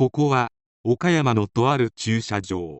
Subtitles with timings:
[0.00, 0.48] ここは
[0.82, 2.78] 岡山のとある駐車場。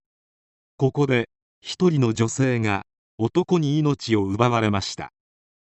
[0.78, 1.28] ここで
[1.60, 2.84] 一人の女性が
[3.18, 5.10] 男に命を奪われました。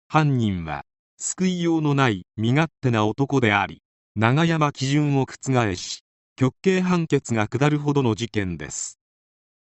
[0.07, 0.83] 犯人は
[1.17, 3.81] 救いようのない身勝手な男であり
[4.15, 6.03] 永山基準を覆し
[6.35, 8.99] 極刑判決が下るほどの事件です。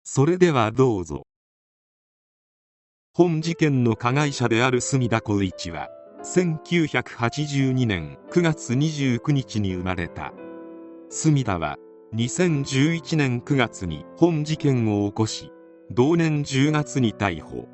[0.05, 1.23] それではどうぞ。
[3.15, 5.89] 本事件の加害者である隅田光一は
[6.23, 10.35] 1982年9月29日に生まれた。
[11.15, 11.77] 隅田は
[12.15, 15.53] 2011年9月に本事件を起こし
[15.91, 17.69] 同年10月に逮捕。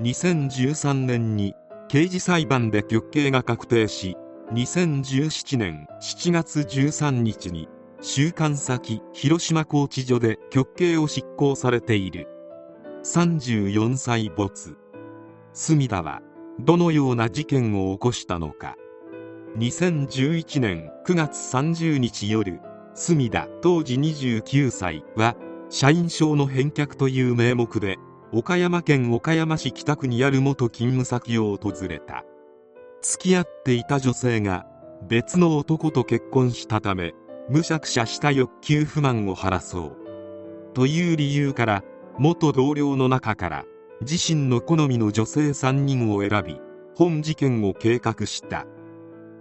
[0.00, 1.54] 2013年に
[1.86, 4.16] 刑事裁判で極刑が確定し
[4.52, 7.68] 2017年7月13日に
[8.00, 12.26] 収監先広島拘置所で極刑を執行されている。
[13.04, 14.76] 34歳没。
[15.52, 16.20] 隅田は
[16.58, 18.74] どのような事件を起こしたのか。
[19.58, 22.60] 2011年9月30日夜
[22.94, 25.34] 隅田当時29歳は
[25.70, 27.96] 社員証の返却という名目で
[28.32, 32.24] 岡山県岡山市北区にある元勤務先を訪れた。
[33.00, 34.66] 付き合っていた女性が
[35.08, 37.14] 別の男と結婚したため
[37.48, 39.96] むしゃくしゃした欲求不満を晴らそう。
[40.74, 41.82] という理由から
[42.18, 43.64] 元同僚の中から
[44.02, 46.60] 自身の好みの女性3人を選び
[46.94, 48.66] 本事件を計画した。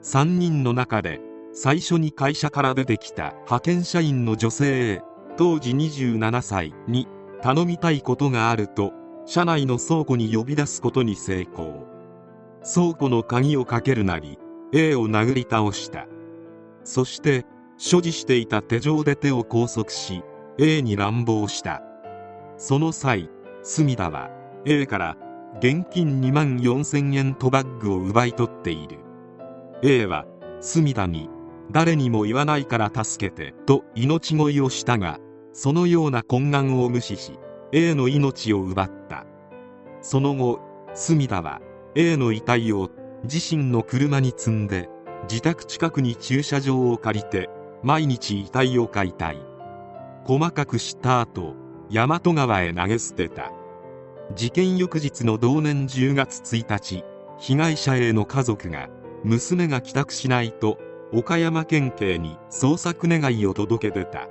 [0.06, 1.20] 3人の中で
[1.52, 5.02] 最初に会社から出てきた派遣社員の女性 A
[5.36, 7.08] 当時27歳に
[7.42, 8.94] 頼みたいことがあると
[9.26, 11.88] 社内の倉庫に呼び出すことに成功。
[12.62, 14.38] 倉庫の鍵をかけるなり
[14.74, 16.06] A を殴り倒した。
[16.84, 17.44] そして
[17.78, 20.22] 所持していた手錠で手を拘束し
[20.60, 21.82] A に乱暴した。
[22.58, 23.28] その際
[23.64, 24.30] 隅田は
[24.66, 25.18] A から
[25.58, 29.05] 現金2万4000円とバッグを奪い取っている。
[29.84, 30.26] A は
[30.62, 31.30] 隅田に
[31.72, 35.20] 誰にも言わないから助けてと命乞いをしたが
[35.52, 37.40] そのような懇願を無視し
[37.72, 39.26] A の命を奪った。
[40.02, 40.60] その後
[40.94, 41.62] 隅田は
[41.96, 42.90] A の遺体を
[43.24, 44.90] 自身の車に積んで
[45.30, 47.50] 自宅近くに駐車場を借りて
[47.84, 49.38] 毎日遺体を解体。
[50.26, 51.56] 細かくした後
[51.90, 53.52] 大和川へ投げ捨てた。
[54.34, 57.04] 事件翌日の同年10月1日
[57.38, 58.90] 被害者への家族が
[59.24, 60.78] 娘が帰宅しないと
[61.14, 64.28] 岡山県警に捜索願いを届け出た。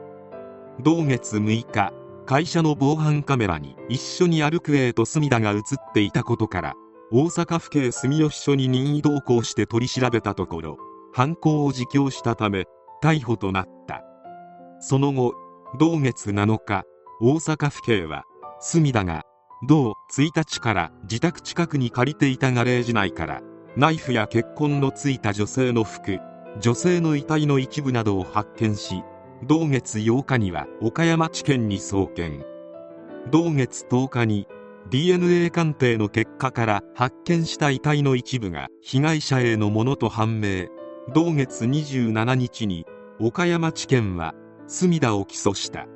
[0.81, 1.93] 同月6日
[2.27, 5.61] 会社の防犯カメラに一緒に歩く A と隅田が映っ
[5.93, 6.75] ていたことから
[7.13, 10.79] 大阪府警住吉署に任意同行して取り調べたところ
[11.13, 12.65] 犯行を自供したため
[13.03, 14.03] 逮捕となった。
[14.81, 15.35] その後
[15.79, 16.85] 同月7日
[17.21, 18.25] 大阪府警は
[18.61, 19.23] 隅田が
[19.69, 23.43] 同1日から自宅近くに借りていたガレージ内から
[23.77, 26.19] ナイフや血痕のついた女性の服
[26.61, 29.03] 女性の遺体の一部などを発見し
[29.43, 32.45] 同月8日には岡山地検に送検。
[33.31, 34.47] 同月10日に
[34.91, 40.69] DNA 鑑定の結果から発見した遺体の一部が被害者へのものと判明。
[41.13, 42.87] 同月27日に
[43.21, 44.35] 岡山地検は
[44.67, 45.87] 隅田を起訴した。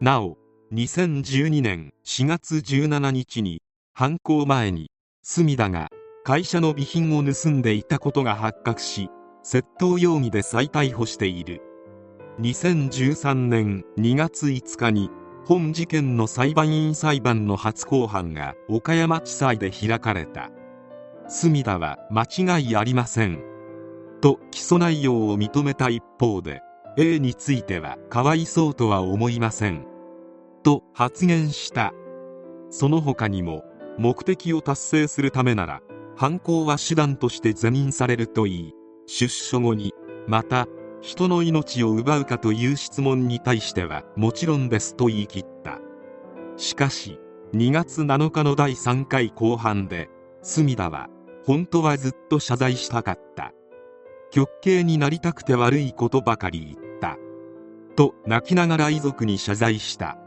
[0.00, 0.38] なお
[0.72, 3.62] 2012年4月17日に
[3.92, 4.90] 犯行前に
[5.22, 5.88] 隅田が
[6.22, 9.08] 会社の備品を盗んでいたことが発覚し
[9.42, 11.62] 窃盗容疑で再逮捕している。
[12.40, 15.10] 2013年2月5日に
[15.46, 20.50] 本事件の裁判員裁判の初公判が岡山地裁で開かれた。
[21.26, 22.24] 隅田は間
[22.58, 23.42] 違いありません。
[24.20, 26.60] と起訴内容を認めた一方で
[26.98, 29.86] A についてはかわいそうとは思いません。
[30.62, 31.94] と発言した。
[32.68, 33.64] その他にも
[33.96, 35.80] 目的を達成するためなら
[36.20, 38.74] 犯行は手段として是認されるといい。
[39.06, 39.94] 出所後に
[40.28, 40.66] また
[41.00, 45.78] 人の命を奪うかという質問に対してはもちろんですと言い切った。
[46.58, 47.18] しかし
[47.54, 50.10] 2月7日の第3回公判で
[50.42, 51.08] 隅田は
[51.46, 53.54] 本当はずっと謝罪したかった。
[54.30, 57.16] 極刑になりたくて悪いことばかり言った。
[57.96, 60.18] と泣きながら遺族に謝罪した。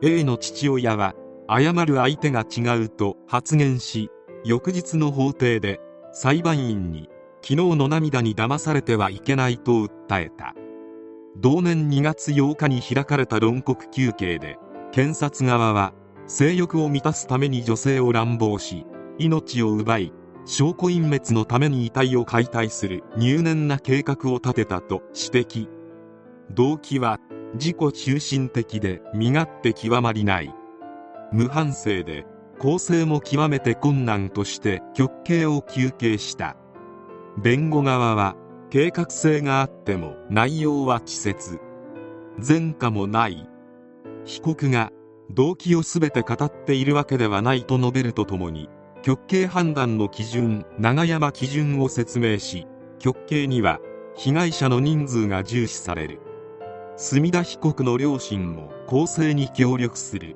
[0.00, 1.14] A の父親は
[1.50, 4.10] 謝る相手が違うと発言し
[4.44, 5.80] 翌日の法廷で
[6.12, 7.08] 裁判員に
[7.42, 10.54] 昨日の涙に騙されてはいけないと訴えた。
[11.36, 14.58] 同年2月8日に開かれた論告求刑で
[14.90, 15.92] 検察側は
[16.26, 18.84] 性欲を満たすために女性を乱暴し
[19.18, 20.12] 命を奪い
[20.46, 25.68] 証拠隠滅のために遺体を解体する入念な計画を立てたと指摘。
[26.50, 27.20] 動機は
[27.54, 30.54] 自己中心的で身勝手極まりない。
[31.32, 32.24] 無反省で
[32.58, 36.56] 構成も極めて困難として極刑を求刑した。
[37.40, 38.36] 弁護側は
[38.70, 41.60] 計画性があっても内容は稚拙。
[42.46, 43.48] 前科もない。
[44.24, 44.90] 被告が
[45.30, 48.68] 動機を全て語っているわけではないと述べるとともに
[49.02, 52.66] 極刑判断の基準永山基準を説明し
[52.98, 53.78] 極刑には
[54.16, 56.20] 被害者の人数が重視される。
[56.96, 60.34] 墨田被告の両親も公正に協力する。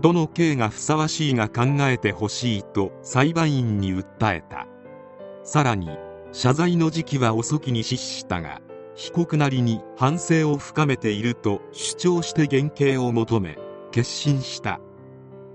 [0.00, 4.66] どの刑がふさわしいが考えてほしいと裁判員に訴えた。
[5.42, 5.90] さらに
[6.32, 8.60] 謝罪の時期は遅きに失したが
[8.94, 13.58] 被告なりに反省を深めていると主張して減刑を求め
[13.90, 14.80] 決心した。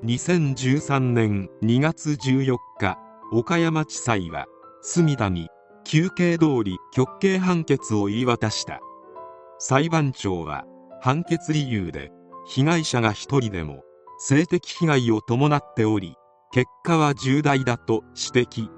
[0.03, 2.97] 2013年2月14日
[3.31, 4.47] 岡山地裁は
[4.81, 5.47] 隅田に
[5.85, 8.81] 求刑通り極刑判決を言い渡した。
[9.59, 10.65] 裁判長は
[10.99, 12.11] 判決理由で
[12.45, 13.83] 被害者が一人でも
[14.25, 16.15] 性的被害を伴っており
[16.53, 18.69] 結果は重大だと指摘。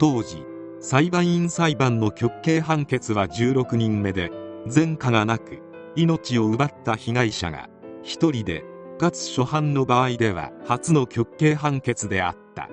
[0.00, 0.44] 当時
[0.80, 4.32] 裁判員裁判の極刑判決は16人目で
[4.74, 5.62] 前科がなく
[5.94, 7.68] 命を奪った被害者が
[8.02, 8.64] 一人で
[8.98, 12.68] かつ初犯の場合では初の極刑判決であった。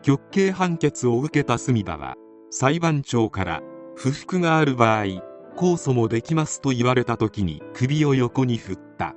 [0.00, 2.14] 極刑判決を受けた隅田は
[2.50, 3.60] 裁判長から
[3.96, 5.22] 不服がある場合控
[5.56, 9.14] 訴もできますと言われた時に首を横に振った。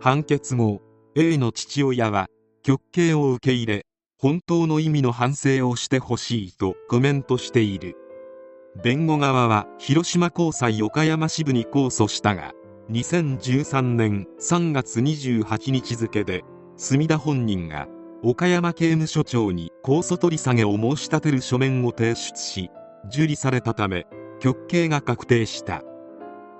[0.00, 0.80] 判決後
[1.18, 2.26] A の父親は
[2.62, 3.86] 極刑を受け入れ
[4.18, 7.96] 本当の意味の反省をしてほしいとコメントしている。
[8.82, 12.52] 弁護側は広島高裁岡山支部に控訴したが
[12.90, 16.44] 2013年3月28日付で
[16.76, 17.88] 墨田本人が
[18.22, 22.70] 岡山刑務所長に控訴取り下げを申し立てる書面を提出し
[23.06, 24.06] 受理されたため
[24.38, 25.82] 極刑が確定した。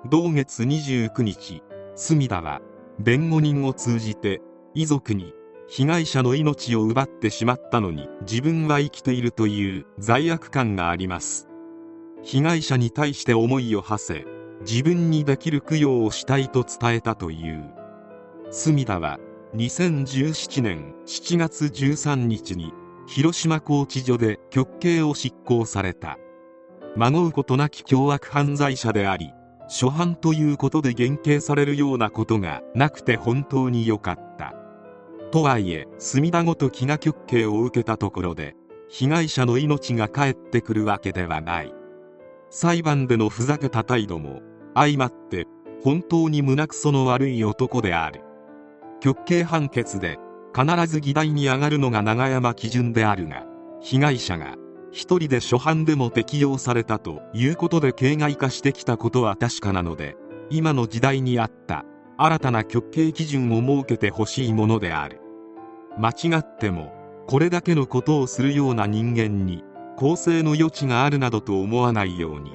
[0.08, 1.62] 同月29日
[1.94, 2.62] 隅田は
[2.98, 4.40] 弁護人を通じて
[4.74, 5.34] 遺族に
[5.68, 11.48] 被害者の命を奪ってしまったのに自分は生きているという罪悪感があります。
[12.22, 14.24] 被害者に対して思いを馳せ
[14.60, 17.70] 自分にできる供養をしたいと伝えたという。
[18.50, 19.18] 隅田は
[19.54, 22.72] 2017年7月13日に
[23.06, 26.18] 広島拘置所で極刑を執行された。
[26.96, 29.30] 孫うことなき凶悪犯罪者であり
[29.68, 34.54] 初犯ということで減刑されるようなことがなくて本当に良かった。
[35.32, 38.54] とはいえ隅田ごときが極刑を受けたところで
[38.88, 41.74] 被害者の命が返ってくるわけではない。
[42.48, 44.40] 裁判でのふざけた態度も
[44.74, 45.46] 相まって
[45.82, 48.22] 本当に胸くその悪い男である。
[49.00, 50.18] 極刑判決で
[50.54, 53.44] 必ず議題に上がるのが永山基準であるが
[53.80, 54.54] 被害者が
[54.96, 60.16] 一人で初犯でも適用されたということで形骸化してきたことは確かなので
[60.48, 61.84] 今の時代にあった
[62.16, 65.20] 新たな極刑基準を設けてほしいものである。
[65.98, 66.94] 間違っても
[67.26, 69.64] これだけのことをするような人間に
[69.98, 72.52] 更生の余地があるなどと思わないように。